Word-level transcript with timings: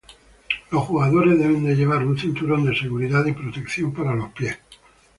Los 0.71 0.81
jugadores 0.85 1.37
deben 1.37 1.63
llevar 1.75 2.03
un 2.03 2.17
cinturón 2.17 2.65
de 2.65 2.75
seguridad 2.75 3.23
y 3.27 3.33
protección 3.33 3.93
para 3.93 4.15
los 4.15 4.31
pies. 4.31 4.57